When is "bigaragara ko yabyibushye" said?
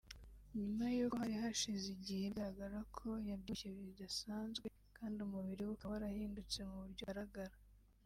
2.29-3.67